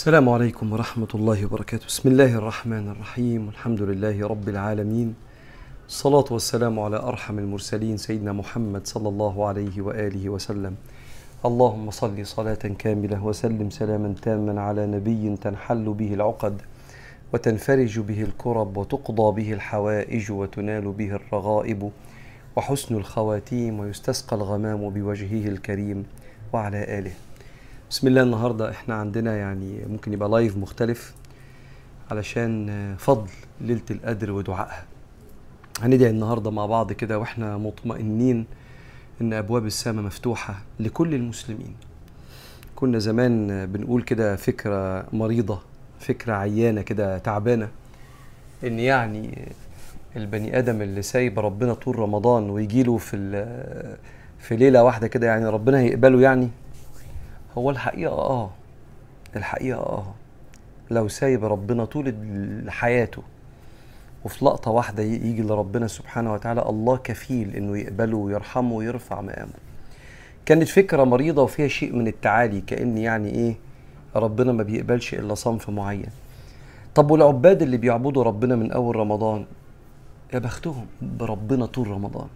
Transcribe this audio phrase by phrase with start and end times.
[0.00, 1.86] السلام عليكم ورحمة الله وبركاته.
[1.86, 3.46] بسم الله الرحمن الرحيم.
[3.46, 5.14] والحمد لله رب العالمين.
[5.88, 10.74] الصلاة والسلام على أرحم المرسلين سيدنا محمد صلى الله عليه وآله وسلم.
[11.44, 16.62] اللهم صل صلاة كاملة وسلم سلاما تاما على نبي تنحل به العقد
[17.32, 21.90] وتنفرج به الكرب وتقضى به الحوائج وتنال به الرغائب
[22.56, 26.04] وحسن الخواتيم ويستسقى الغمام بوجهه الكريم
[26.52, 27.12] وعلى آله.
[27.90, 31.14] بسم الله النهارده إحنا عندنا يعني ممكن يبقى لايف مختلف
[32.10, 33.28] علشان فضل
[33.60, 34.84] ليلة القدر ودعائها.
[35.80, 38.46] هندعي النهارده مع بعض كده وإحنا مطمئنين
[39.20, 41.74] إن أبواب السماء مفتوحة لكل المسلمين.
[42.76, 45.60] كنا زمان بنقول كده فكرة مريضة
[46.00, 47.68] فكرة عيانة كده تعبانة
[48.64, 49.48] إن يعني
[50.16, 53.96] البني آدم اللي سايب ربنا طول رمضان ويجي له في ال-
[54.38, 56.48] في ليلة واحدة كده يعني ربنا هيقبله يعني
[57.58, 58.50] هو الحقيقة آه
[59.36, 60.14] الحقيقة آه.
[60.90, 62.14] لو سايب ربنا طول
[62.68, 63.22] حياته
[64.24, 69.52] وفي لقطة واحدة يجي لربنا سبحانه وتعالى الله كفيل إنه يقبله ويرحمه ويرفع مقامه.
[70.46, 73.54] كانت فكرة مريضة وفيها شيء من التعالي كأن يعني إيه
[74.16, 76.10] ربنا ما بيقبلش إلا صنف معين.
[76.94, 79.44] طب والعباد اللي بيعبدوا ربنا من أول رمضان؟
[80.34, 82.28] يا بختهم بربنا طول رمضان.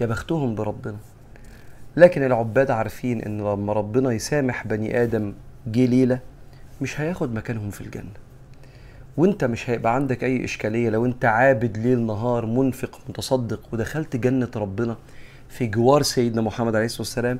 [0.00, 0.96] يا بختهم بربنا.
[1.96, 5.32] لكن العباد عارفين إن لما ربنا يسامح بني آدم
[5.66, 6.18] جه ليلة
[6.80, 8.10] مش هياخد مكانهم في الجنة.
[9.16, 14.50] وإنت مش هيبقى عندك أي إشكالية لو إنت عابد ليل نهار منفق متصدق ودخلت جنة
[14.56, 14.96] ربنا
[15.48, 17.38] في جوار سيدنا محمد عليه الصلاة والسلام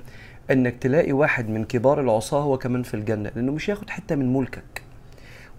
[0.50, 4.32] إنك تلاقي واحد من كبار العصاة هو كمان في الجنة لأنه مش هياخد حتة من
[4.32, 4.82] ملكك.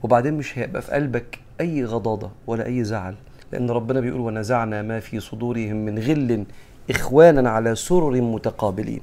[0.04, 3.16] وبعدين مش هيبقى في قلبك أي غضاضة ولا أي زعل
[3.52, 6.46] لأن ربنا بيقول ونزعنا ما في صدورهم من غل
[6.90, 9.02] إخوانا على سرر متقابلين.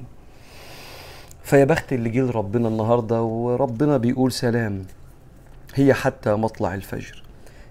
[1.43, 4.85] فيا بخت اللي جه لربنا النهارده وربنا بيقول سلام.
[5.75, 7.23] هي حتى مطلع الفجر.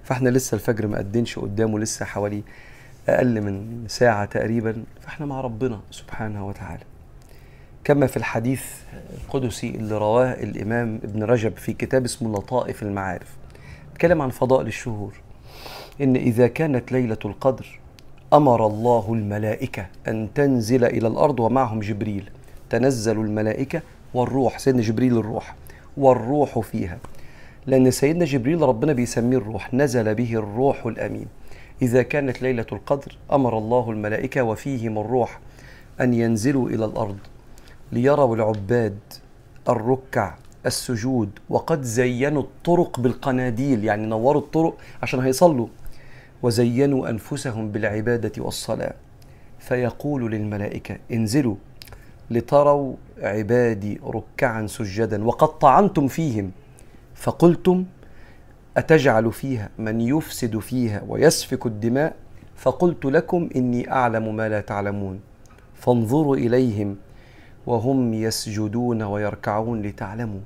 [0.04, 2.42] فإحنا لسه الفجر ما قدنش قدامه لسه حوالي
[3.08, 4.84] أقل من ساعة تقريبا.
[5.00, 6.84] فإحنا مع ربنا سبحانه وتعالى.
[7.84, 8.62] كما في الحديث
[9.24, 13.36] القدسي اللي رواه الإمام ابن رجب في كتاب اسمه لطائف المعارف
[13.92, 15.12] اتكلم عن فضائل الشهور.
[16.00, 17.80] إن إذا كانت ليلة القدر
[18.32, 22.30] أمر الله الملائكة أن تنزل إلى الأرض ومعهم جبريل.
[22.70, 23.82] تنزل الملائكة
[24.14, 25.54] والروح سيدنا جبريل الروح
[25.96, 26.98] والروح فيها.
[27.66, 31.26] لأن سيدنا جبريل ربنا بيسميه الروح نزل به الروح الأمين.
[31.82, 35.40] إذا كانت ليلة القدر أمر الله الملائكة وفيهم الروح
[36.00, 37.18] أن ينزلوا إلى الأرض
[37.92, 38.98] ليروا العباد
[39.68, 40.34] الركع
[40.66, 43.84] السجود وقد زينوا الطرق بالقناديل.
[43.84, 45.66] يعني نوروا الطرق عشان هيصلوا.
[46.42, 48.94] وزينوا أنفسهم بالعبادة والصلاة.
[49.58, 51.56] فيقول للملائكة انزلوا
[52.30, 56.50] لتروا عبادي ركعا سجدا وقد طعنتم فيهم.
[57.14, 57.84] فقلتم
[58.76, 62.16] أتجعل فيها من يفسد فيها ويسفك الدماء؟
[62.56, 65.20] فقلت لكم إني أعلم ما لا تعلمون.
[65.74, 66.96] فانظروا إليهم
[67.66, 70.40] وهم يسجدون ويركعون لتعلموا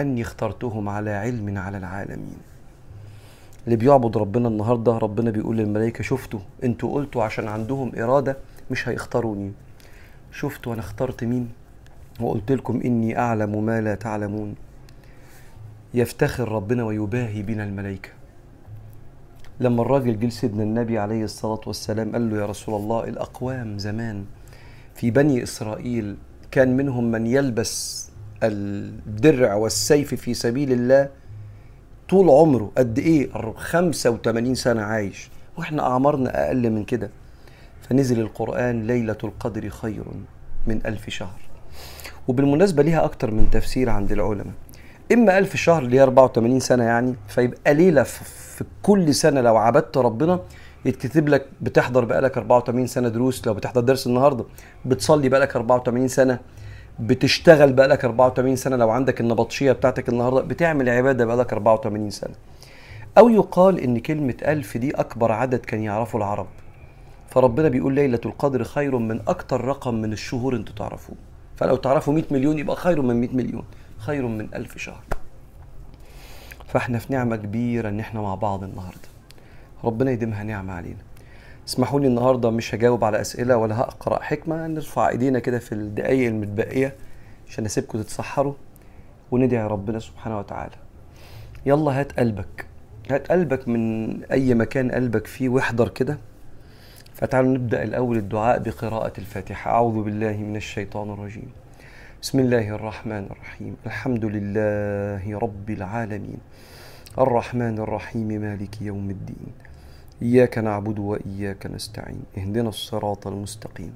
[0.00, 2.38] أني اخترتهم على علم على العالمين.
[3.66, 8.36] اللي بيعبد ربنا النهارده ربنا بيقول للملائكة شفتوا أنتوا قلتوا عشان عندهم إرادة
[8.70, 9.52] مش هيختاروني.
[10.32, 11.48] شفتوا أنا اخترت مين؟
[12.20, 14.54] وقلت لكم إني أعلم ما لا تعلمون.
[15.94, 18.08] يفتخر ربنا ويباهي بنا الملائكة.
[19.60, 24.24] لما الراجل جه لسيدنا النبي عليه الصلاة والسلام قال له يا رسول الله الأقوام زمان
[24.94, 26.16] في بني إسرائيل
[26.50, 28.08] كان منهم من يلبس
[28.42, 31.08] الدرع والسيف في سبيل الله
[32.08, 35.30] طول عمره قد إيه؟ 85 سنة عايش.
[35.58, 37.10] وإحنا أعمارنا أقل من كده.
[37.88, 40.04] فنزل القرآن ليلة القدر خير
[40.66, 41.40] من ألف شهر.
[42.28, 44.54] وبالمناسبة ليها أكتر من تفسير عند العلماء.
[45.12, 49.96] إما ألف شهر اللي هي 84 سنة يعني فيبقى ليلة في كل سنة لو عبدت
[49.98, 50.40] ربنا
[50.84, 54.44] يتكتب لك بتحضر بقالك 84 سنة دروس لو بتحضر درس النهارده
[54.84, 56.38] بتصلي بقالك 84 سنة.
[57.00, 62.34] بتشتغل بقالك 84 سنة لو عندك النبطشية بتاعتك النهارده بتعمل عبادة بقالك 84 سنة.
[63.18, 66.46] أو يقال إن كلمة ألف دي أكبر عدد كان يعرفه العرب.
[67.30, 71.16] فربنا بيقول ليلة القدر خير من أكتر رقم من الشهور أنتوا تعرفوه.
[71.56, 73.64] فلو تعرفوا 100 مليون يبقى خير من 100 مليون
[73.98, 75.02] خير من ألف شهر.
[76.66, 79.08] فإحنا في نعمة كبيرة إن إحنا مع بعض النهارده.
[79.84, 81.02] ربنا يديمها نعمة علينا.
[81.66, 86.28] اسمحوا لي النهارده مش هجاوب على أسئلة ولا هقرأ حكمة نرفع إيدينا كده في الدقايق
[86.28, 86.94] المتبقية
[87.48, 88.54] عشان اسيبكم تتسحروا
[89.30, 90.74] وندعي ربنا سبحانه وتعالى.
[91.66, 92.66] يلا هات قلبك.
[93.10, 96.18] هات قلبك من أي مكان قلبك فيه واحضر كده.
[97.14, 99.70] فتعالوا نبدأ الأول الدعاء بقراءة الفاتحة.
[99.70, 101.50] أعوذ بالله من الشيطان الرجيم.
[102.22, 103.76] بسم الله الرحمن الرحيم.
[103.86, 106.38] الحمد لله رب العالمين.
[107.18, 108.28] الرحمن الرحيم.
[108.28, 109.52] مالك يوم الدين.
[110.22, 112.22] إياك نعبد وإياك نستعين.
[112.38, 113.92] اهدنا الصراط المستقيم.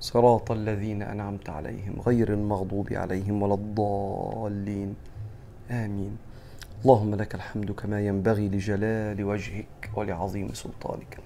[0.00, 4.94] صراط الذين أنعمت عليهم غير المغضوب عليهم ولا الضالين.
[5.70, 6.16] آمين.
[6.82, 11.18] اللهم لك الحمد كما ينبغي لجلال وجهك ولعظيم سلطانك.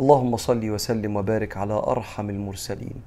[0.00, 3.02] اللهم صل وسلم وبارك على أرحم المرسلين.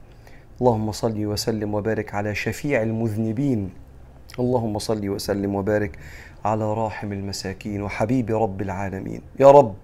[0.62, 3.70] اللهم صل وسلم وبارك على شفيع المذنبين.
[4.40, 6.00] اللهم صل وسلم وبارك
[6.46, 9.22] على راحم المساكين وحبيب رب العالمين.
[9.40, 9.76] يا رب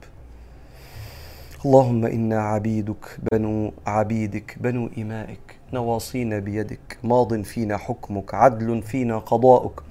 [1.66, 9.82] اللهم إنا عبيدك بنو عبيدك بنو إمائك نواصينا بيدك ماض فينا حكمك عدل فينا قضاؤك.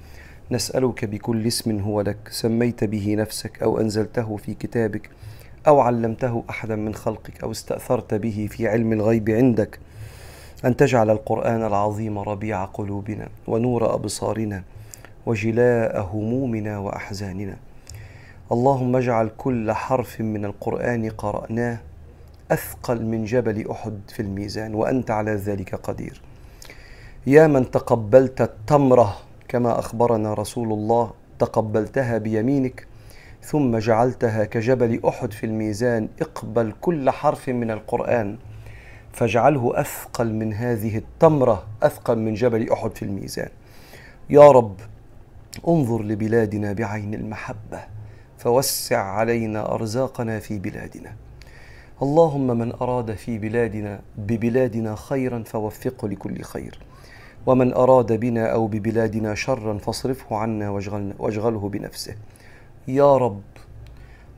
[0.51, 5.09] نسألك بكل اسم هو لك سميت به نفسك أو أنزلته في كتابك
[5.67, 9.79] أو علمته أحدا من خلقك أو استأثرت به في علم الغيب عندك.
[10.65, 14.63] أن تجعل القرآن العظيم ربيع قلوبنا ونور أبصارنا
[15.25, 17.68] وجلاء همومنا وأحزاننا.
[18.51, 21.77] اللهم اجعل كل حرف من القرآن قرأناه
[22.51, 26.21] أثقل من جبل أحد في الميزان وأنت على ذلك قدير.
[27.27, 29.17] يا من تقبلت التمرة
[29.47, 32.87] كما أخبرنا رسول الله تقبلتها بيمينك
[33.41, 38.37] ثم جعلتها كجبل أحد في الميزان اقبل كل حرف من القرآن
[39.13, 43.49] فاجعله أثقل من هذه التمرة أثقل من جبل أحد في الميزان.
[44.29, 44.75] يا رب
[45.67, 47.98] انظر لبلادنا بعين المحبة.
[48.39, 51.15] فوسع علينا أرزاقنا في بلادنا.
[52.01, 56.79] اللهم من أراد في بلادنا ببلادنا خيرا فوفقه لكل خير.
[57.45, 60.69] ومن أراد بنا أو ببلادنا شرا فاصرفه عنا
[61.19, 62.15] واشغله بنفسه.
[62.87, 63.41] يا رب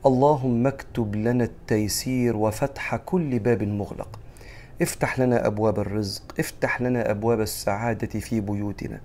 [0.06, 4.18] اللهم اكتب لنا التيسير وفتح كل باب مغلق.
[4.82, 9.00] افتح لنا أبواب الرزق افتح لنا أبواب السعادة في بيوتنا.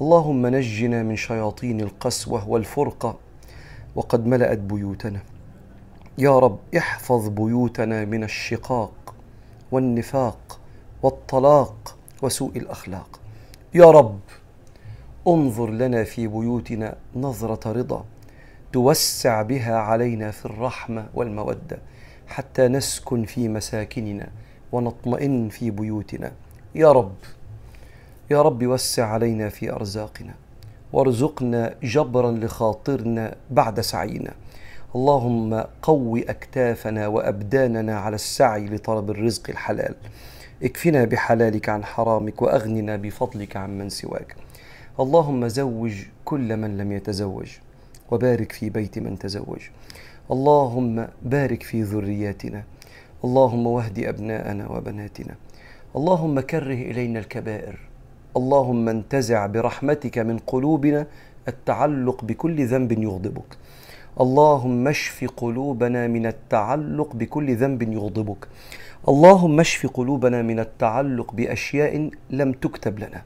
[0.00, 3.18] اللهم نجنا من شياطين القسوة والفرقة.
[3.96, 5.20] وقد ملأت بيوتنا.
[6.18, 9.14] يا رب احفظ بيوتنا من الشقاق
[9.72, 10.60] والنفاق
[11.02, 13.20] والطلاق وسوء الأخلاق.
[13.74, 14.20] يا رب
[15.28, 18.04] انظر لنا في بيوتنا نظرة رضا
[18.72, 21.78] توسع بها علينا في الرحمة والمودة
[22.26, 24.28] حتى نسكن في مساكننا
[24.72, 26.32] ونطمئن في بيوتنا.
[26.74, 27.14] يا رب
[28.30, 30.34] يا رب وسع علينا في أرزاقنا.
[30.92, 34.32] وارزقنا جبرا لخاطرنا بعد سعينا.
[34.96, 39.94] اللهم قو أكتافنا وأبداننا على السعي لطلب الرزق الحلال.
[40.62, 44.36] اكفنا بحلالك عن حرامك وأغننا بفضلك عمن سواك.
[45.00, 45.92] اللهم زوج
[46.24, 47.48] كل من لم يتزوج
[48.10, 49.60] وبارك في بيت من تزوج.
[50.30, 52.62] اللهم بارك في ذرياتنا.
[53.24, 55.34] اللهم واهد أبناءنا وبناتنا.
[55.96, 57.78] اللهم كره إلينا الكبائر.
[58.36, 61.06] اللهم انتزع برحمتك من قلوبنا
[61.48, 63.50] التعلق بكل ذنب يغضبك.
[64.20, 68.48] اللهم اشف قلوبنا من التعلق بكل ذنب يغضبك.
[69.08, 73.22] اللهم اشف قلوبنا من التعلق بأشياء لم تكتب لنا.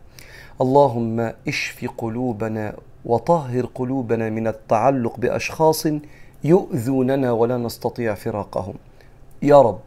[0.61, 2.75] اللهم اشف قلوبنا
[3.05, 5.87] وطهر قلوبنا من التعلق بأشخاص
[6.45, 8.75] يؤذوننا ولا نستطيع فراقهم.
[9.43, 9.81] يا رب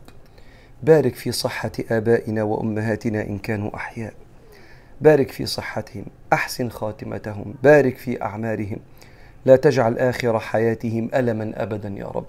[0.84, 4.14] بارك في صحة آبائنا وأمهاتنا إن كانوا أحياء.
[5.02, 8.78] بارك في صحتهم أحسن خاتمتهم بارك في اعمارهم
[9.46, 12.26] لا تجعل آخر حياتهم الما ابدا يا رب.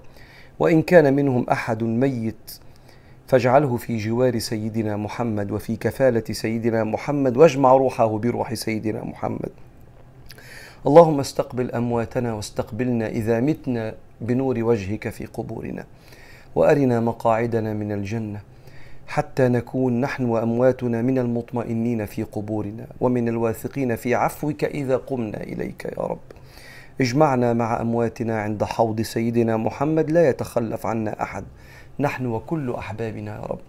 [0.59, 2.59] وإن كان منهم أحد ميت
[3.27, 9.51] فاجعله في جوار سيدنا محمد وفي كفالة سيدنا محمد واجمع روحه بروح سيدنا محمد.
[10.87, 15.85] اللهم استقبل أمواتنا واستقبلنا إذا متنا بنور وجهك في قبورنا
[16.55, 18.52] وأرنا مقاعدنا من الجنة.
[19.07, 25.85] حتى نكون نحن وأمواتنا من المطمئنين في قبورنا ومن الواثقين في عفوك إذا قمنا إليك
[25.97, 26.19] يا رب.
[27.01, 31.43] اجمعنا مع أمواتنا عند حوض سيدنا محمد لا يتخلف عنا أحد.
[31.99, 33.59] نحن وكل أحبابنا يا رب.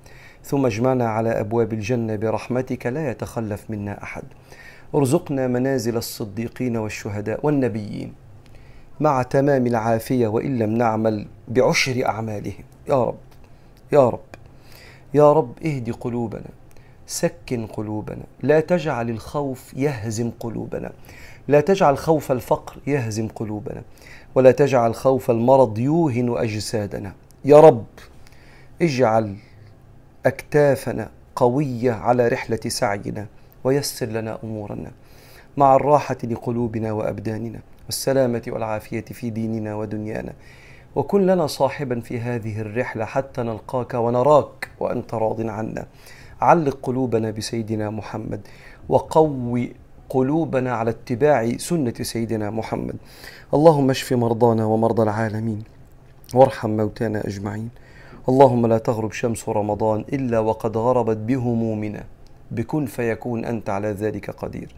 [0.45, 4.23] ثم اجمعنا على أبواب الجنة برحمتك لا يتخلف منا أحد.
[4.95, 8.13] ارزقنا منازل الصديقين والشهداء والنبيين
[9.01, 12.65] مع تمام العافية وإن لم نعمل بعشر أعمالهم.
[12.89, 13.19] يا رب
[13.93, 14.21] يا رب.
[15.15, 16.51] يا رب اهد قلوبنا
[17.07, 20.93] سكن قلوبنا لا تجعل الخوف يهزم قلوبنا
[21.49, 23.83] لا تجعل خوف الفقر يهزم قلوبنا
[24.35, 27.13] ولا تجعل خوف المرض يوهن أجسادنا.
[27.45, 27.85] يا رب
[28.83, 29.37] اجعل
[30.27, 33.27] أكتافنا قوية على رحلة سعينا
[33.65, 34.91] ويسر لنا أمورنا
[35.57, 40.33] مع الراحة لقلوبنا وأبداننا والسلامة والعافية في ديننا ودنيانا.
[40.97, 45.87] وكن لنا صاحبا في هذه الرحلة حتى نلقاك ونراك وأنت راض عنا.
[46.41, 48.41] علق قلوبنا بسيدنا محمد
[48.89, 49.73] وقوي
[50.09, 52.97] قلوبنا على اتباع سنة سيدنا محمد.
[53.55, 55.63] اللهم اشف مرضانا ومرضى العالمين
[56.35, 57.69] وارحم موتانا أجمعين.
[58.29, 62.05] اللهم لا تغرب شمس رمضان إلا وقد غربت بهمومنا.
[62.51, 64.75] بكن فيكون أنت على ذلك قدير.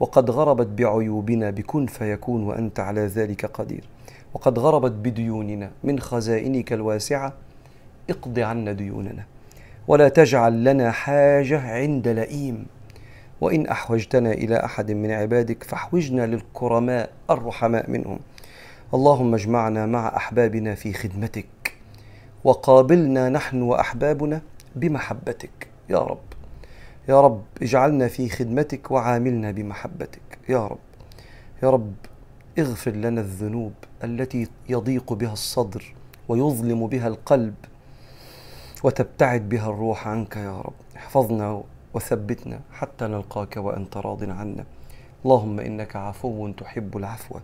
[0.00, 3.84] وقد غربت بعيوبنا بكن فيكون وأنت على ذلك قدير.
[4.34, 7.32] وقد غربت بديوننا من خزائنك الواسعة
[8.10, 9.24] اقض عنا ديوننا.
[9.88, 12.66] ولا تجعل لنا حاجة عند لئيم.
[13.40, 18.18] وإن أحوجتنا إلى أحد من عبادك فاحوجنا للكرماء الرحماء منهم.
[18.94, 21.74] اللهم اجمعنا مع أحبابنا في خدمتك.
[22.44, 24.40] وقابلنا نحن وأحبابنا
[24.76, 25.68] بمحبتك.
[25.90, 26.33] يا رب.
[27.08, 30.38] يا رب اجعلنا في خدمتك وعاملنا بمحبتك.
[30.48, 30.78] يا رب
[31.62, 31.92] يا رب
[32.58, 33.72] اغفر لنا الذنوب
[34.04, 35.94] التي يضيق بها الصدر
[36.28, 37.54] ويظلم بها القلب
[38.84, 40.36] وتبتعد بها الروح عنك.
[40.36, 41.62] يا رب احفظنا
[41.94, 44.64] وثبتنا حتى نلقاك وأنت راض عنا.
[45.24, 47.38] اللهم إنك عفو تحب العفو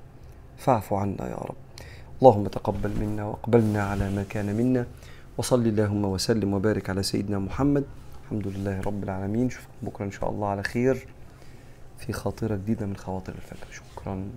[0.59, 1.61] فاعف عنا يا رب.
[2.23, 4.87] اللهم تقبل منا وأقبلنا على ما كان منا
[5.39, 7.85] وصل اللهم وسلم وبارك على سيدنا محمد
[8.31, 9.47] الحمد لله رب العالمين.
[9.47, 11.07] نشوفكم بكرة إن شاء الله على خير
[11.99, 13.67] في خاطرة جديدة من خواطر الفجر.
[13.73, 14.31] شكرا.